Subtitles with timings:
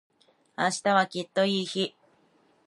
[0.57, 1.93] 明日はきっといい日